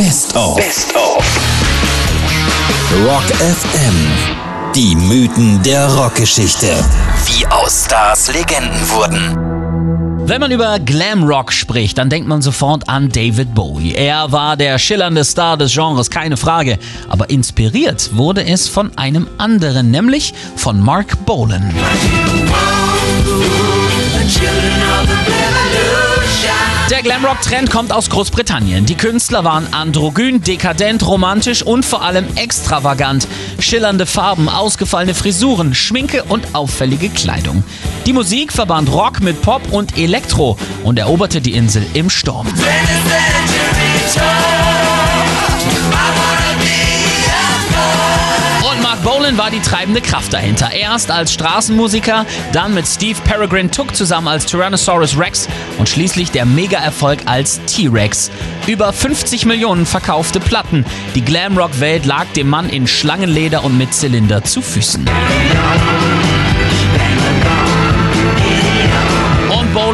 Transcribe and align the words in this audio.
Best 0.00 0.34
of. 0.34 0.56
Best 0.56 0.96
of. 0.96 1.22
Rock 3.04 3.22
FM. 3.36 4.72
Die 4.74 4.96
Mythen 4.96 5.62
der 5.62 5.88
Rockgeschichte. 5.94 6.68
Wie 7.26 7.46
aus 7.48 7.84
Stars 7.84 8.32
Legenden 8.32 8.80
wurden. 8.88 10.26
Wenn 10.26 10.40
man 10.40 10.52
über 10.52 10.78
Glamrock 10.78 11.52
spricht, 11.52 11.98
dann 11.98 12.08
denkt 12.08 12.26
man 12.26 12.40
sofort 12.40 12.88
an 12.88 13.10
David 13.10 13.54
Bowie. 13.54 13.92
Er 13.92 14.32
war 14.32 14.56
der 14.56 14.78
schillernde 14.78 15.22
Star 15.22 15.58
des 15.58 15.74
Genres, 15.74 16.08
keine 16.08 16.38
Frage. 16.38 16.78
Aber 17.10 17.28
inspiriert 17.28 18.08
wurde 18.14 18.42
es 18.46 18.70
von 18.70 18.96
einem 18.96 19.28
anderen, 19.36 19.90
nämlich 19.90 20.32
von 20.56 20.80
Mark 20.80 21.26
Bolan. 21.26 21.74
Der 26.88 27.02
Glamrock-Trend 27.02 27.70
kommt 27.70 27.92
aus 27.92 28.10
Großbritannien. 28.10 28.86
Die 28.86 28.96
Künstler 28.96 29.44
waren 29.44 29.72
androgyn, 29.72 30.42
dekadent, 30.42 31.06
romantisch 31.06 31.62
und 31.62 31.84
vor 31.84 32.02
allem 32.02 32.26
extravagant. 32.36 33.28
Schillernde 33.58 34.06
Farben, 34.06 34.48
ausgefallene 34.48 35.14
Frisuren, 35.14 35.74
Schminke 35.74 36.24
und 36.24 36.54
auffällige 36.54 37.08
Kleidung. 37.10 37.62
Die 38.06 38.12
Musik 38.12 38.52
verband 38.52 38.90
Rock 38.90 39.20
mit 39.20 39.42
Pop 39.42 39.72
und 39.72 39.98
Elektro 39.98 40.56
und 40.84 40.98
eroberte 40.98 41.40
die 41.40 41.54
Insel 41.54 41.84
im 41.94 42.08
Sturm. 42.10 42.46
Bolan 49.30 49.38
war 49.38 49.50
die 49.50 49.60
treibende 49.60 50.00
Kraft 50.00 50.32
dahinter. 50.32 50.72
Erst 50.72 51.10
als 51.10 51.32
Straßenmusiker, 51.32 52.26
dann 52.52 52.74
mit 52.74 52.86
Steve 52.86 53.18
Peregrine 53.24 53.70
Took 53.70 53.94
zusammen 53.94 54.26
als 54.26 54.46
Tyrannosaurus 54.46 55.16
Rex 55.18 55.48
und 55.78 55.88
schließlich 55.88 56.32
der 56.32 56.44
Mega-Erfolg 56.46 57.20
als 57.26 57.60
T-Rex. 57.66 58.30
Über 58.66 58.92
50 58.92 59.46
Millionen 59.46 59.86
verkaufte 59.86 60.40
Platten. 60.40 60.84
Die 61.14 61.24
Glamrock-Welt 61.24 62.06
lag 62.06 62.26
dem 62.34 62.48
Mann 62.48 62.68
in 62.70 62.88
Schlangenleder 62.88 63.62
und 63.62 63.78
mit 63.78 63.94
Zylinder 63.94 64.42
zu 64.42 64.62
Füßen. 64.62 65.08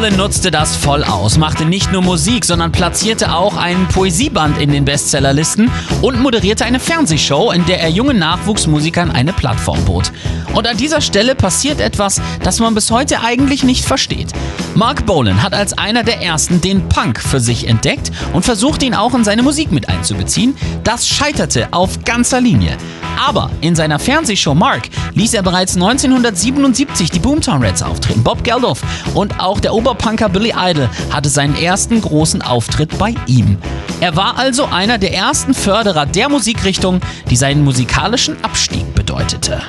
Bolan 0.07 0.19
nutzte 0.19 0.51
das 0.51 0.77
voll 0.77 1.03
aus, 1.03 1.37
machte 1.37 1.65
nicht 1.65 1.91
nur 1.91 2.01
Musik, 2.01 2.45
sondern 2.45 2.71
platzierte 2.71 3.35
auch 3.35 3.57
ein 3.57 3.89
Poesieband 3.89 4.57
in 4.57 4.71
den 4.71 4.85
Bestsellerlisten 4.85 5.69
und 6.01 6.21
moderierte 6.21 6.63
eine 6.63 6.79
Fernsehshow, 6.79 7.51
in 7.51 7.65
der 7.65 7.81
er 7.81 7.89
jungen 7.89 8.17
Nachwuchsmusikern 8.17 9.11
eine 9.11 9.33
Plattform 9.33 9.83
bot. 9.83 10.13
Und 10.53 10.65
an 10.65 10.77
dieser 10.77 11.01
Stelle 11.01 11.35
passiert 11.35 11.81
etwas, 11.81 12.21
das 12.41 12.59
man 12.59 12.73
bis 12.73 12.89
heute 12.89 13.21
eigentlich 13.21 13.63
nicht 13.63 13.83
versteht. 13.83 14.31
Mark 14.75 15.05
Bolan 15.05 15.43
hat 15.43 15.53
als 15.53 15.77
einer 15.77 16.03
der 16.03 16.21
ersten 16.21 16.61
den 16.61 16.87
Punk 16.87 17.19
für 17.19 17.41
sich 17.41 17.67
entdeckt 17.67 18.11
und 18.31 18.45
versucht 18.45 18.83
ihn 18.83 18.93
auch 18.93 19.13
in 19.13 19.25
seine 19.25 19.43
Musik 19.43 19.73
mit 19.73 19.89
einzubeziehen. 19.89 20.55
Das 20.85 21.05
scheiterte 21.07 21.67
auf 21.71 22.05
ganzer 22.05 22.39
Linie. 22.39 22.77
Aber 23.17 23.49
in 23.61 23.75
seiner 23.75 23.97
Fernsehshow 23.97 24.53
Mark 24.53 24.89
ließ 25.15 25.33
er 25.33 25.41
bereits 25.41 25.75
1977 25.75 27.09
die 27.09 27.19
Boomtown 27.19 27.63
Reds 27.63 27.81
auftreten. 27.81 28.23
Bob 28.23 28.43
Geldof 28.43 28.81
und 29.15 29.39
auch 29.39 29.59
der 29.59 29.73
Oberpunker 29.97 30.29
Billy 30.29 30.53
Idol 30.55 30.89
hatte 31.09 31.27
seinen 31.27 31.55
ersten 31.55 31.99
großen 32.01 32.43
Auftritt 32.43 32.97
bei 32.99 33.15
ihm. 33.25 33.57
Er 33.99 34.15
war 34.15 34.37
also 34.37 34.65
einer 34.65 34.99
der 34.99 35.13
ersten 35.13 35.55
Förderer 35.55 36.05
der 36.05 36.29
Musikrichtung, 36.29 37.01
die 37.31 37.35
seinen 37.35 37.63
musikalischen 37.63 38.37
Abstieg 38.43 38.93
bedeutete. 38.93 39.59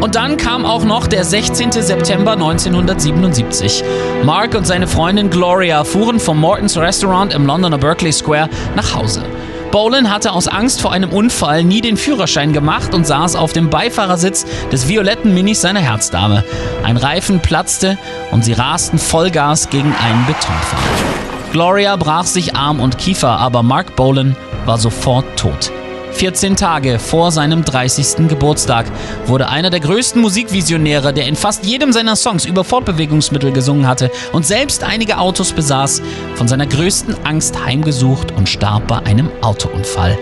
Und 0.00 0.14
dann 0.14 0.36
kam 0.36 0.66
auch 0.66 0.84
noch 0.84 1.06
der 1.06 1.24
16. 1.24 1.72
September 1.72 2.32
1977. 2.32 3.82
Mark 4.24 4.54
und 4.54 4.66
seine 4.66 4.86
Freundin 4.86 5.30
Gloria 5.30 5.84
fuhren 5.84 6.20
vom 6.20 6.38
Morton's 6.38 6.76
Restaurant 6.76 7.32
im 7.32 7.46
Londoner 7.46 7.78
Berkeley 7.78 8.12
Square 8.12 8.50
nach 8.76 8.94
Hause. 8.94 9.22
Bolan 9.74 10.08
hatte 10.08 10.30
aus 10.30 10.46
Angst 10.46 10.80
vor 10.80 10.92
einem 10.92 11.10
Unfall 11.10 11.64
nie 11.64 11.80
den 11.80 11.96
Führerschein 11.96 12.52
gemacht 12.52 12.94
und 12.94 13.08
saß 13.08 13.34
auf 13.34 13.52
dem 13.52 13.70
Beifahrersitz 13.70 14.46
des 14.70 14.86
violetten 14.86 15.34
Minis 15.34 15.62
seiner 15.62 15.80
Herzdame. 15.80 16.44
Ein 16.84 16.96
Reifen 16.96 17.40
platzte 17.40 17.98
und 18.30 18.44
sie 18.44 18.52
rasten 18.52 19.00
Vollgas 19.00 19.70
gegen 19.70 19.92
einen 19.92 20.26
Betonpfahl. 20.26 20.78
Gloria 21.50 21.96
brach 21.96 22.26
sich 22.26 22.54
Arm 22.54 22.78
und 22.78 22.98
Kiefer, 22.98 23.40
aber 23.40 23.64
Mark 23.64 23.96
Bolan 23.96 24.36
war 24.64 24.78
sofort 24.78 25.24
tot. 25.36 25.72
14 26.14 26.56
Tage 26.56 26.98
vor 26.98 27.32
seinem 27.32 27.64
30. 27.64 28.28
Geburtstag 28.28 28.86
wurde 29.26 29.48
einer 29.48 29.70
der 29.70 29.80
größten 29.80 30.22
Musikvisionäre, 30.22 31.12
der 31.12 31.26
in 31.26 31.34
fast 31.34 31.66
jedem 31.66 31.92
seiner 31.92 32.16
Songs 32.16 32.44
über 32.44 32.62
Fortbewegungsmittel 32.62 33.52
gesungen 33.52 33.86
hatte 33.86 34.10
und 34.32 34.46
selbst 34.46 34.84
einige 34.84 35.18
Autos 35.18 35.52
besaß, 35.52 36.02
von 36.36 36.46
seiner 36.48 36.66
größten 36.66 37.16
Angst 37.24 37.64
heimgesucht 37.64 38.32
und 38.32 38.48
starb 38.48 38.86
bei 38.86 38.98
einem 38.98 39.28
Autounfall. 39.40 40.16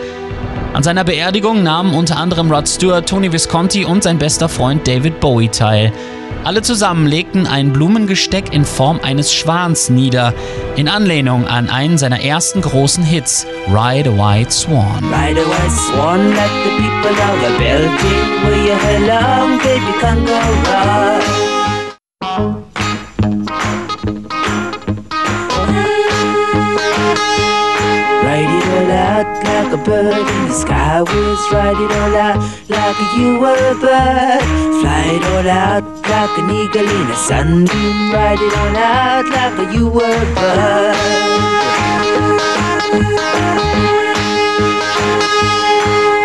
An 0.72 0.82
seiner 0.82 1.04
Beerdigung 1.04 1.62
nahmen 1.62 1.94
unter 1.94 2.16
anderem 2.16 2.50
Rod 2.50 2.66
Stewart, 2.66 3.06
Tony 3.06 3.30
Visconti 3.30 3.84
und 3.84 4.02
sein 4.02 4.18
bester 4.18 4.48
Freund 4.48 4.88
David 4.88 5.20
Bowie 5.20 5.48
teil. 5.48 5.92
Alle 6.44 6.62
zusammen 6.62 7.06
legten 7.06 7.46
ein 7.46 7.72
Blumengesteck 7.72 8.52
in 8.52 8.64
Form 8.64 8.98
eines 9.00 9.32
Schwans 9.32 9.90
nieder, 9.90 10.34
in 10.74 10.88
Anlehnung 10.88 11.46
an 11.46 11.70
einen 11.70 11.98
seiner 11.98 12.20
ersten 12.20 12.60
großen 12.62 13.04
Hits, 13.04 13.46
Ride 13.68 14.10
a 14.10 14.12
White 14.12 14.50
Swan. 14.50 15.04
Ride 15.04 15.40
a 15.40 15.44
white 15.44 15.70
swan, 15.70 16.30
let 16.30 16.50
the 16.64 16.70
people 16.82 17.10
of 17.10 17.40
the 17.42 17.58
Belgium, 17.58 17.90
will 18.44 18.66
you 18.66 18.74
along, 19.06 19.58
baby, 19.58 19.92
come 20.00 20.24
go 20.24 20.32
ride. 20.32 21.21
Like 29.52 29.72
a 29.72 29.80
bird 29.84 30.26
in 30.34 30.48
the 30.48 30.54
sky. 30.54 31.02
Was 31.02 31.42
ride 31.52 31.80
it 31.84 31.92
all 32.00 32.16
out 32.26 32.38
like 32.68 33.00
you 33.16 33.40
were 33.40 33.62
a 33.70 33.76
bird 33.84 34.42
fly 34.80 35.04
it 35.16 35.24
all 35.32 35.48
out 35.48 35.84
like 36.12 36.34
an 36.40 36.50
eagle 36.50 36.88
in 36.98 37.06
a 37.10 37.16
sunbeam. 37.16 38.12
Ride 38.12 38.40
it 38.40 38.54
all 38.60 38.76
out 38.76 39.26
like 39.28 39.74
you 39.74 39.88
were 39.88 40.02
a 40.02 40.34
bird 40.34 41.62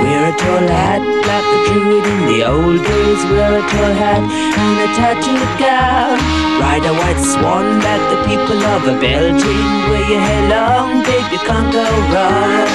wear 0.02 0.30
a 0.30 0.34
tall 0.38 0.68
hat 0.68 1.02
like 1.02 1.48
a 1.56 1.60
druid 1.68 2.06
in 2.14 2.20
the 2.32 2.40
old 2.46 2.82
days 2.84 3.22
wear 3.32 3.58
a 3.58 3.64
tall 3.72 3.94
hat 4.02 4.24
and 4.64 4.78
a 4.86 4.88
tattooed 4.98 5.52
gown 5.62 6.18
ride 6.62 6.86
a 6.86 6.94
white 7.00 7.22
swan 7.32 7.66
like 7.88 8.06
the 8.14 8.20
people 8.30 8.60
of 8.74 8.82
a 8.94 8.96
Belgium 9.00 9.64
wear 9.90 10.06
your 10.12 10.20
hair 10.20 10.44
long 10.50 11.04
babe 11.04 11.28
you 11.32 11.42
can't 11.50 11.72
go 11.74 11.86
wrong 12.14 12.68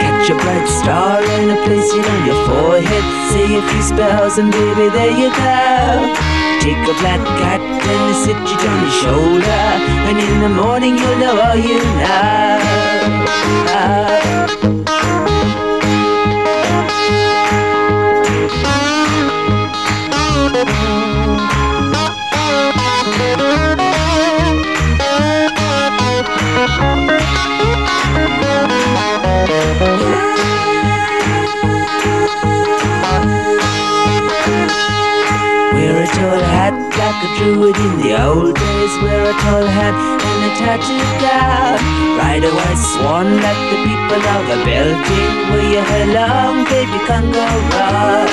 Catch 0.00 0.30
a 0.30 0.34
bright 0.34 0.68
star 0.68 1.22
and 1.22 1.50
place 1.64 1.90
it 1.92 2.06
on 2.06 2.26
your 2.26 2.46
forehead. 2.46 3.04
Say 3.32 3.56
a 3.56 3.62
few 3.62 3.82
spells 3.82 4.38
and 4.38 4.52
baby, 4.52 4.88
there 4.90 5.16
you 5.16 5.30
go. 5.30 6.47
Take 6.60 6.82
a 6.88 6.94
black 7.00 7.24
cat 7.40 7.60
and 7.60 8.16
sit 8.16 8.36
it 8.36 8.62
on 8.70 8.78
your 8.82 8.90
shoulder. 9.02 9.60
And 10.08 10.18
in 10.18 10.40
the 10.40 10.48
morning 10.48 10.98
you'll 10.98 11.18
know 11.18 11.40
all 11.40 11.56
you 11.56 11.78
know. 11.78 12.97
Like 36.22 37.24
a 37.24 37.28
druid 37.38 37.76
in 37.76 38.00
the 38.00 38.10
old 38.22 38.54
days. 38.54 38.94
Wear 39.02 39.30
a 39.30 39.32
tall 39.42 39.66
hat 39.66 39.94
and 40.28 40.44
a 40.44 40.50
tattooed 40.58 41.12
gown. 41.22 41.78
Ride 42.18 42.44
a 42.44 42.50
white 42.50 42.82
swan 42.92 43.26
like 43.40 43.62
the 43.70 43.78
people 43.86 44.22
of 44.34 44.44
a 44.56 44.58
Belgium. 44.64 45.32
Wear 45.50 45.64
your 45.72 45.84
hair 45.90 46.06
long, 46.18 46.64
baby, 46.64 46.98
can't 47.06 47.32
go 47.32 47.46
wrong. 47.70 48.28